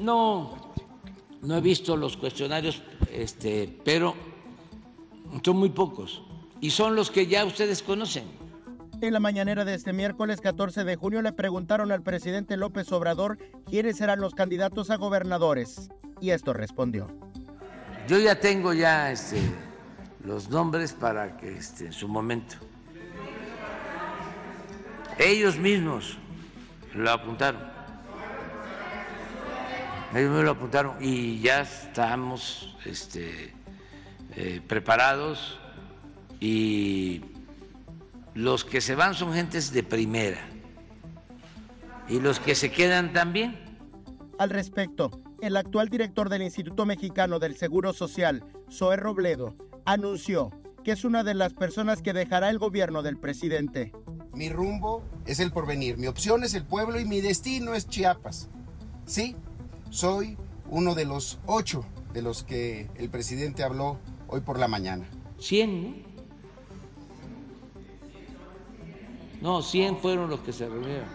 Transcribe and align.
No, 0.00 0.72
no 1.42 1.56
he 1.56 1.60
visto 1.60 1.96
los 1.96 2.16
cuestionarios, 2.16 2.82
este, 3.12 3.78
pero 3.84 4.14
son 5.44 5.56
muy 5.56 5.70
pocos 5.70 6.22
y 6.60 6.70
son 6.70 6.96
los 6.96 7.10
que 7.10 7.26
ya 7.26 7.44
ustedes 7.44 7.82
conocen. 7.82 8.24
En 9.02 9.12
la 9.12 9.20
mañanera 9.20 9.64
de 9.64 9.74
este 9.74 9.92
miércoles 9.92 10.40
14 10.40 10.84
de 10.84 10.96
junio 10.96 11.20
le 11.20 11.32
preguntaron 11.32 11.92
al 11.92 12.02
presidente 12.02 12.56
López 12.56 12.90
Obrador 12.92 13.38
quiénes 13.68 13.98
serán 13.98 14.20
los 14.20 14.34
candidatos 14.34 14.90
a 14.90 14.96
gobernadores 14.96 15.90
y 16.20 16.30
esto 16.30 16.54
respondió. 16.54 17.08
Yo 18.08 18.18
ya 18.18 18.40
tengo 18.40 18.72
ya 18.72 19.12
este, 19.12 19.38
los 20.24 20.48
nombres 20.48 20.92
para 20.94 21.36
que 21.36 21.58
este, 21.58 21.86
en 21.86 21.92
su 21.92 22.08
momento 22.08 22.56
ellos 25.18 25.58
mismos 25.58 26.18
lo 26.94 27.10
apuntaron. 27.10 27.75
Ellos 30.14 30.30
me 30.30 30.42
lo 30.42 30.52
apuntaron 30.52 30.96
y 31.00 31.40
ya 31.40 31.62
estamos 31.62 32.76
este, 32.84 33.52
eh, 34.36 34.60
preparados 34.66 35.58
y 36.40 37.22
los 38.34 38.64
que 38.64 38.80
se 38.80 38.94
van 38.94 39.14
son 39.14 39.32
gentes 39.32 39.72
de 39.72 39.82
primera 39.82 40.38
y 42.08 42.20
los 42.20 42.38
que 42.38 42.54
se 42.54 42.70
quedan 42.70 43.12
también. 43.12 43.58
Al 44.38 44.50
respecto, 44.50 45.10
el 45.40 45.56
actual 45.56 45.88
director 45.88 46.28
del 46.28 46.42
Instituto 46.42 46.86
Mexicano 46.86 47.38
del 47.38 47.56
Seguro 47.56 47.92
Social, 47.92 48.44
Zoé 48.70 48.96
Robledo, 48.96 49.56
anunció 49.84 50.50
que 50.84 50.92
es 50.92 51.04
una 51.04 51.24
de 51.24 51.34
las 51.34 51.52
personas 51.52 52.00
que 52.00 52.12
dejará 52.12 52.48
el 52.48 52.58
gobierno 52.58 53.02
del 53.02 53.16
presidente. 53.16 53.92
Mi 54.32 54.50
rumbo 54.50 55.02
es 55.24 55.40
el 55.40 55.50
porvenir, 55.50 55.98
mi 55.98 56.06
opción 56.06 56.44
es 56.44 56.54
el 56.54 56.64
pueblo 56.64 57.00
y 57.00 57.04
mi 57.04 57.20
destino 57.20 57.74
es 57.74 57.88
Chiapas. 57.88 58.48
Sí, 59.04 59.34
soy 59.90 60.36
uno 60.68 60.94
de 60.94 61.04
los 61.04 61.38
ocho 61.46 61.84
de 62.12 62.22
los 62.22 62.42
que 62.42 62.88
el 62.96 63.10
presidente 63.10 63.62
habló 63.62 63.98
hoy 64.28 64.40
por 64.40 64.58
la 64.58 64.68
mañana. 64.68 65.06
100, 65.38 65.82
¿no? 65.82 66.06
No, 69.40 69.62
100 69.62 69.98
fueron 69.98 70.30
los 70.30 70.40
que 70.40 70.52
se 70.52 70.68
reunieron. 70.68 71.08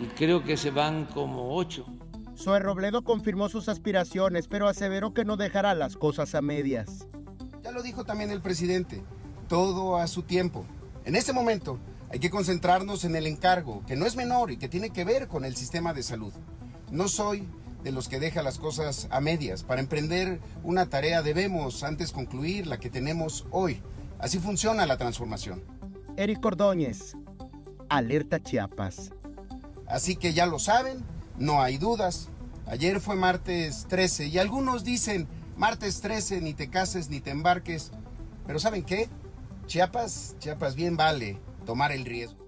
Y 0.00 0.06
creo 0.06 0.42
que 0.42 0.56
se 0.56 0.70
van 0.70 1.06
como 1.06 1.54
ocho. 1.56 1.86
Zoe 2.36 2.58
Robledo 2.58 3.02
confirmó 3.02 3.48
sus 3.48 3.68
aspiraciones, 3.68 4.48
pero 4.48 4.66
aseveró 4.66 5.12
que 5.12 5.24
no 5.24 5.36
dejará 5.36 5.74
las 5.74 5.96
cosas 5.96 6.34
a 6.34 6.42
medias. 6.42 7.06
Ya 7.62 7.70
lo 7.70 7.82
dijo 7.82 8.04
también 8.04 8.30
el 8.30 8.40
presidente, 8.40 9.02
todo 9.48 9.98
a 9.98 10.06
su 10.06 10.22
tiempo. 10.22 10.64
En 11.04 11.16
este 11.16 11.32
momento 11.32 11.78
hay 12.10 12.18
que 12.18 12.30
concentrarnos 12.30 13.04
en 13.04 13.14
el 13.14 13.26
encargo, 13.26 13.82
que 13.86 13.94
no 13.94 14.06
es 14.06 14.16
menor 14.16 14.50
y 14.50 14.56
que 14.56 14.68
tiene 14.68 14.90
que 14.90 15.04
ver 15.04 15.28
con 15.28 15.44
el 15.44 15.54
sistema 15.54 15.92
de 15.92 16.02
salud. 16.02 16.32
No 16.90 17.08
soy 17.08 17.46
de 17.82 17.92
los 17.92 18.08
que 18.08 18.20
deja 18.20 18.42
las 18.42 18.58
cosas 18.58 19.08
a 19.10 19.20
medias. 19.20 19.62
Para 19.62 19.80
emprender 19.80 20.40
una 20.62 20.86
tarea 20.86 21.22
debemos 21.22 21.82
antes 21.82 22.12
concluir 22.12 22.66
la 22.66 22.78
que 22.78 22.90
tenemos 22.90 23.46
hoy. 23.50 23.82
Así 24.18 24.38
funciona 24.38 24.86
la 24.86 24.98
transformación. 24.98 25.62
Eric 26.16 26.44
Ordóñez, 26.44 27.16
Alerta 27.88 28.42
Chiapas. 28.42 29.12
Así 29.86 30.16
que 30.16 30.32
ya 30.32 30.46
lo 30.46 30.58
saben, 30.58 31.04
no 31.38 31.62
hay 31.62 31.78
dudas. 31.78 32.28
Ayer 32.66 33.00
fue 33.00 33.16
martes 33.16 33.86
13 33.88 34.26
y 34.26 34.38
algunos 34.38 34.84
dicen, 34.84 35.26
martes 35.56 36.00
13, 36.00 36.40
ni 36.40 36.54
te 36.54 36.68
cases 36.68 37.08
ni 37.08 37.20
te 37.20 37.30
embarques. 37.30 37.90
Pero 38.46 38.58
¿saben 38.58 38.84
qué? 38.84 39.08
Chiapas, 39.66 40.36
Chiapas 40.38 40.74
bien 40.74 40.96
vale 40.96 41.38
tomar 41.64 41.92
el 41.92 42.04
riesgo. 42.04 42.38